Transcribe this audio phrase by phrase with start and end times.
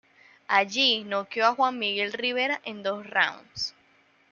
[0.47, 3.75] Allí, noqueó a "Juan Miguel Rivera" en dos rounds.